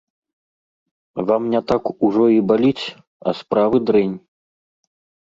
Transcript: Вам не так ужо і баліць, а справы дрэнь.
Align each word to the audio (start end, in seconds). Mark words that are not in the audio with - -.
Вам 1.27 1.43
не 1.53 1.61
так 1.73 1.83
ужо 2.09 2.25
і 2.39 2.41
баліць, 2.51 2.85
а 3.29 3.37
справы 3.45 3.77
дрэнь. 3.91 4.21